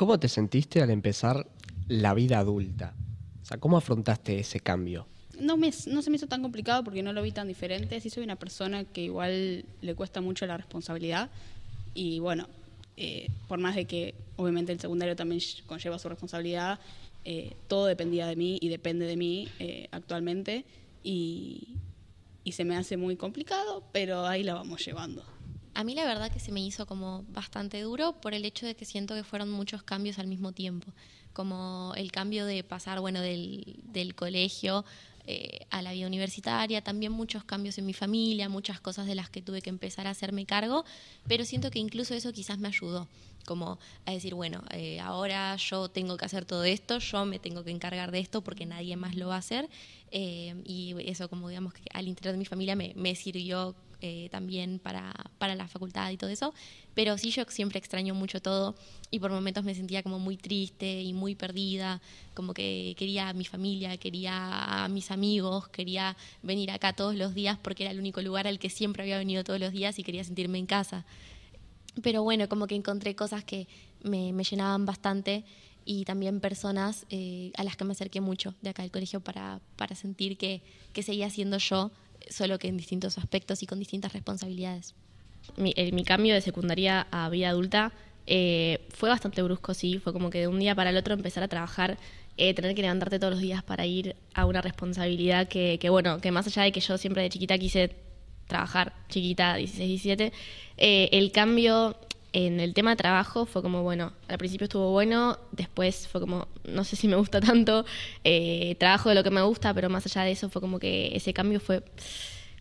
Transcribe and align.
¿Cómo 0.00 0.18
te 0.18 0.28
sentiste 0.28 0.80
al 0.80 0.88
empezar 0.88 1.46
la 1.86 2.14
vida 2.14 2.38
adulta? 2.38 2.94
O 3.42 3.44
sea, 3.44 3.58
¿cómo 3.58 3.76
afrontaste 3.76 4.38
ese 4.38 4.58
cambio? 4.58 5.06
No, 5.38 5.58
me, 5.58 5.70
no 5.88 6.00
se 6.00 6.08
me 6.08 6.16
hizo 6.16 6.26
tan 6.26 6.40
complicado 6.40 6.82
porque 6.82 7.02
no 7.02 7.12
lo 7.12 7.20
vi 7.20 7.32
tan 7.32 7.48
diferente. 7.48 8.00
Sí 8.00 8.08
soy 8.08 8.24
una 8.24 8.36
persona 8.36 8.84
que 8.84 9.02
igual 9.02 9.66
le 9.82 9.94
cuesta 9.94 10.22
mucho 10.22 10.46
la 10.46 10.56
responsabilidad. 10.56 11.28
Y 11.92 12.18
bueno, 12.18 12.48
eh, 12.96 13.28
por 13.46 13.58
más 13.58 13.76
de 13.76 13.84
que 13.84 14.14
obviamente 14.36 14.72
el 14.72 14.80
secundario 14.80 15.14
también 15.16 15.42
conlleva 15.66 15.98
su 15.98 16.08
responsabilidad, 16.08 16.80
eh, 17.26 17.52
todo 17.68 17.84
dependía 17.84 18.26
de 18.26 18.36
mí 18.36 18.56
y 18.58 18.70
depende 18.70 19.04
de 19.04 19.18
mí 19.18 19.50
eh, 19.58 19.86
actualmente. 19.90 20.64
Y, 21.04 21.76
y 22.42 22.52
se 22.52 22.64
me 22.64 22.74
hace 22.74 22.96
muy 22.96 23.16
complicado, 23.16 23.84
pero 23.92 24.26
ahí 24.26 24.44
la 24.44 24.54
vamos 24.54 24.82
llevando. 24.82 25.22
A 25.74 25.84
mí 25.84 25.94
la 25.94 26.04
verdad 26.04 26.32
que 26.32 26.40
se 26.40 26.52
me 26.52 26.60
hizo 26.60 26.86
como 26.86 27.24
bastante 27.28 27.80
duro 27.80 28.20
por 28.20 28.34
el 28.34 28.44
hecho 28.44 28.66
de 28.66 28.74
que 28.74 28.84
siento 28.84 29.14
que 29.14 29.24
fueron 29.24 29.50
muchos 29.50 29.82
cambios 29.82 30.18
al 30.18 30.26
mismo 30.26 30.52
tiempo, 30.52 30.92
como 31.32 31.92
el 31.96 32.10
cambio 32.10 32.44
de 32.44 32.64
pasar, 32.64 33.00
bueno, 33.00 33.20
del, 33.20 33.78
del 33.84 34.14
colegio 34.14 34.84
eh, 35.26 35.66
a 35.70 35.80
la 35.80 35.92
vida 35.92 36.06
universitaria, 36.06 36.82
también 36.82 37.12
muchos 37.12 37.44
cambios 37.44 37.78
en 37.78 37.86
mi 37.86 37.92
familia, 37.92 38.48
muchas 38.48 38.80
cosas 38.80 39.06
de 39.06 39.14
las 39.14 39.30
que 39.30 39.42
tuve 39.42 39.62
que 39.62 39.70
empezar 39.70 40.06
a 40.06 40.10
hacerme 40.10 40.44
cargo, 40.44 40.84
pero 41.28 41.44
siento 41.44 41.70
que 41.70 41.78
incluso 41.78 42.14
eso 42.14 42.32
quizás 42.32 42.58
me 42.58 42.66
ayudó, 42.66 43.06
como 43.44 43.78
a 44.06 44.10
decir, 44.10 44.34
bueno, 44.34 44.64
eh, 44.70 44.98
ahora 44.98 45.54
yo 45.56 45.88
tengo 45.88 46.16
que 46.16 46.24
hacer 46.24 46.46
todo 46.46 46.64
esto, 46.64 46.98
yo 46.98 47.26
me 47.26 47.38
tengo 47.38 47.62
que 47.62 47.70
encargar 47.70 48.10
de 48.10 48.18
esto 48.18 48.42
porque 48.42 48.66
nadie 48.66 48.96
más 48.96 49.14
lo 49.14 49.28
va 49.28 49.36
a 49.36 49.38
hacer, 49.38 49.68
eh, 50.10 50.54
y 50.64 50.96
eso 51.08 51.28
como 51.28 51.48
digamos 51.48 51.74
que 51.74 51.82
al 51.92 52.08
interior 52.08 52.32
de 52.32 52.38
mi 52.38 52.46
familia 52.46 52.74
me, 52.74 52.92
me 52.96 53.14
sirvió 53.14 53.76
eh, 54.00 54.28
también 54.30 54.78
para, 54.78 55.12
para, 55.38 55.54
la 55.54 55.68
facultad 55.68 56.10
y 56.10 56.16
todo 56.16 56.30
eso, 56.30 56.54
pero 56.94 57.18
sí 57.18 57.30
yo 57.30 57.44
siempre 57.48 57.78
extraño 57.78 58.14
mucho 58.14 58.40
todo 58.40 58.74
y 59.10 59.18
por 59.18 59.30
momentos 59.30 59.64
me 59.64 59.74
sentía 59.74 60.02
como 60.02 60.18
muy 60.18 60.36
triste 60.36 61.02
y 61.02 61.12
muy 61.12 61.34
perdida, 61.34 62.00
como 62.34 62.54
que 62.54 62.94
quería 62.96 63.28
a 63.28 63.32
mi 63.32 63.44
familia, 63.44 63.96
quería 63.96 64.84
a 64.84 64.88
mis 64.88 65.10
amigos, 65.10 65.68
quería 65.68 66.16
venir 66.42 66.70
acá 66.70 66.92
todos 66.92 67.14
los 67.14 67.34
días 67.34 67.58
porque 67.60 67.84
era 67.84 67.92
el 67.92 67.98
único 67.98 68.22
lugar 68.22 68.46
al 68.46 68.58
que 68.58 68.70
siempre 68.70 69.02
había 69.02 69.18
venido 69.18 69.44
todos 69.44 69.60
los 69.60 69.72
días 69.72 69.98
y 69.98 70.02
quería 70.02 70.24
sentirme 70.24 70.58
en 70.58 70.66
casa. 70.66 71.04
Pero 72.02 72.22
bueno, 72.22 72.48
como 72.48 72.66
que 72.66 72.76
encontré 72.76 73.14
cosas 73.14 73.44
que 73.44 73.66
me, 74.02 74.32
me 74.32 74.44
llenaban 74.44 74.86
bastante 74.86 75.44
y 75.84 76.04
también 76.04 76.40
personas 76.40 77.06
eh, 77.10 77.52
a 77.56 77.64
las 77.64 77.76
que 77.76 77.84
me 77.84 77.92
acerqué 77.92 78.20
mucho 78.20 78.54
de 78.62 78.70
acá 78.70 78.82
del 78.82 78.90
colegio 78.90 79.20
para, 79.20 79.60
para 79.76 79.94
sentir 79.96 80.36
que, 80.36 80.62
que 80.92 81.02
seguía 81.02 81.30
siendo 81.30 81.58
yo 81.58 81.90
solo 82.28 82.58
que 82.58 82.68
en 82.68 82.76
distintos 82.76 83.18
aspectos 83.18 83.62
y 83.62 83.66
con 83.66 83.78
distintas 83.78 84.12
responsabilidades. 84.12 84.94
Mi, 85.56 85.74
mi 85.92 86.04
cambio 86.04 86.34
de 86.34 86.40
secundaria 86.40 87.06
a 87.10 87.28
vida 87.28 87.48
adulta 87.48 87.92
eh, 88.32 88.86
fue 88.90 89.08
bastante 89.08 89.42
brusco, 89.42 89.74
sí, 89.74 89.98
fue 89.98 90.12
como 90.12 90.30
que 90.30 90.38
de 90.40 90.46
un 90.46 90.60
día 90.60 90.74
para 90.74 90.90
el 90.90 90.96
otro 90.96 91.14
empezar 91.14 91.42
a 91.42 91.48
trabajar, 91.48 91.98
eh, 92.36 92.54
tener 92.54 92.76
que 92.76 92.82
levantarte 92.82 93.18
todos 93.18 93.32
los 93.32 93.42
días 93.42 93.62
para 93.64 93.86
ir 93.86 94.14
a 94.34 94.46
una 94.46 94.60
responsabilidad 94.60 95.48
que, 95.48 95.78
bueno, 95.90 96.20
que 96.20 96.30
más 96.30 96.46
allá 96.46 96.62
de 96.62 96.72
que 96.72 96.80
yo 96.80 96.96
siempre 96.96 97.22
de 97.22 97.28
chiquita 97.28 97.58
quise 97.58 97.96
trabajar, 98.46 98.92
chiquita, 99.08 99.56
16, 99.56 99.88
17, 99.88 100.32
eh, 100.76 101.08
el 101.12 101.32
cambio 101.32 101.96
en 102.32 102.60
el 102.60 102.74
tema 102.74 102.96
trabajo 102.96 103.46
fue 103.46 103.62
como, 103.62 103.82
bueno, 103.82 104.12
al 104.28 104.38
principio 104.38 104.64
estuvo 104.64 104.90
bueno, 104.90 105.38
después 105.52 106.06
fue 106.08 106.20
como, 106.20 106.48
no 106.64 106.84
sé 106.84 106.96
si 106.96 107.08
me 107.08 107.16
gusta 107.16 107.40
tanto, 107.40 107.84
eh, 108.24 108.76
trabajo 108.78 109.08
de 109.08 109.14
lo 109.14 109.22
que 109.22 109.30
me 109.30 109.42
gusta, 109.42 109.74
pero 109.74 109.90
más 109.90 110.06
allá 110.06 110.22
de 110.22 110.32
eso 110.32 110.48
fue 110.48 110.60
como 110.60 110.78
que 110.78 111.10
ese 111.14 111.32
cambio 111.32 111.60
fue 111.60 111.82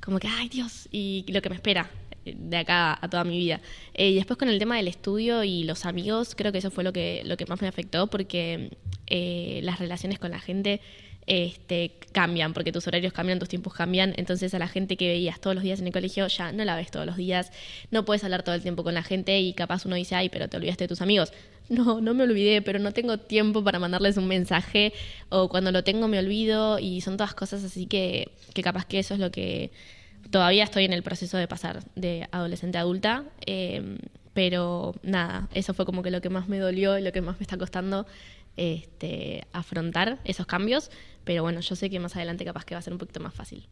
como 0.00 0.18
que, 0.18 0.28
ay 0.28 0.48
Dios, 0.48 0.88
y 0.90 1.24
lo 1.28 1.42
que 1.42 1.50
me 1.50 1.56
espera 1.56 1.90
de 2.24 2.56
acá 2.56 2.98
a 3.00 3.08
toda 3.08 3.24
mi 3.24 3.38
vida. 3.38 3.60
Eh, 3.94 4.10
y 4.10 4.14
después 4.14 4.38
con 4.38 4.48
el 4.48 4.58
tema 4.58 4.76
del 4.76 4.88
estudio 4.88 5.44
y 5.44 5.64
los 5.64 5.86
amigos, 5.86 6.34
creo 6.34 6.52
que 6.52 6.58
eso 6.58 6.70
fue 6.70 6.84
lo 6.84 6.92
que, 6.92 7.22
lo 7.24 7.36
que 7.36 7.46
más 7.46 7.60
me 7.60 7.68
afectó, 7.68 8.06
porque 8.06 8.70
eh, 9.10 9.60
las 9.62 9.78
relaciones 9.78 10.18
con 10.18 10.30
la 10.30 10.40
gente 10.40 10.80
este, 11.28 11.92
cambian, 12.12 12.54
porque 12.54 12.72
tus 12.72 12.86
horarios 12.86 13.12
cambian, 13.12 13.38
tus 13.38 13.50
tiempos 13.50 13.74
cambian, 13.74 14.14
entonces 14.16 14.54
a 14.54 14.58
la 14.58 14.66
gente 14.66 14.96
que 14.96 15.08
veías 15.08 15.38
todos 15.40 15.54
los 15.54 15.62
días 15.62 15.78
en 15.78 15.86
el 15.86 15.92
colegio 15.92 16.26
ya 16.26 16.52
no 16.52 16.64
la 16.64 16.74
ves 16.74 16.90
todos 16.90 17.04
los 17.04 17.18
días, 17.18 17.52
no 17.90 18.06
puedes 18.06 18.24
hablar 18.24 18.42
todo 18.42 18.54
el 18.54 18.62
tiempo 18.62 18.82
con 18.82 18.94
la 18.94 19.02
gente 19.02 19.38
y 19.38 19.52
capaz 19.52 19.84
uno 19.84 19.94
dice, 19.96 20.14
ay, 20.14 20.30
pero 20.30 20.48
te 20.48 20.56
olvidaste 20.56 20.84
de 20.84 20.88
tus 20.88 21.02
amigos. 21.02 21.32
No, 21.70 22.00
no 22.00 22.14
me 22.14 22.22
olvidé, 22.22 22.62
pero 22.62 22.78
no 22.78 22.92
tengo 22.92 23.18
tiempo 23.18 23.62
para 23.62 23.78
mandarles 23.78 24.16
un 24.16 24.26
mensaje 24.26 24.94
o 25.28 25.50
cuando 25.50 25.70
lo 25.70 25.84
tengo 25.84 26.08
me 26.08 26.18
olvido 26.18 26.78
y 26.78 27.02
son 27.02 27.18
todas 27.18 27.34
cosas 27.34 27.62
así 27.62 27.84
que, 27.84 28.30
capaz 28.64 28.86
que 28.86 28.98
eso 28.98 29.12
es 29.12 29.20
lo 29.20 29.30
que 29.30 29.70
todavía 30.30 30.64
estoy 30.64 30.86
en 30.86 30.94
el 30.94 31.02
proceso 31.02 31.36
de 31.36 31.46
pasar 31.46 31.84
de 31.94 32.26
adolescente 32.32 32.78
a 32.78 32.80
adulta. 32.80 33.24
Eh, 33.44 33.98
pero 34.32 34.94
nada, 35.02 35.48
eso 35.52 35.74
fue 35.74 35.84
como 35.84 36.02
que 36.02 36.10
lo 36.10 36.22
que 36.22 36.30
más 36.30 36.48
me 36.48 36.58
dolió 36.58 36.96
y 36.96 37.02
lo 37.02 37.12
que 37.12 37.20
más 37.20 37.38
me 37.38 37.42
está 37.42 37.58
costando 37.58 38.06
este, 38.58 39.46
afrontar 39.52 40.18
esos 40.24 40.46
cambios, 40.46 40.90
pero 41.24 41.42
bueno, 41.42 41.60
yo 41.60 41.76
sé 41.76 41.88
que 41.88 42.00
más 42.00 42.16
adelante 42.16 42.44
capaz 42.44 42.64
que 42.64 42.74
va 42.74 42.80
a 42.80 42.82
ser 42.82 42.92
un 42.92 42.98
poquito 42.98 43.20
más 43.20 43.32
fácil. 43.32 43.68